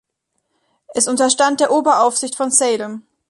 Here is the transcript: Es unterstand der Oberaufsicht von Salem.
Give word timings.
Es 0.95 1.07
unterstand 1.07 1.59
der 1.59 1.71
Oberaufsicht 1.71 2.35
von 2.35 2.49
Salem. 2.49 3.03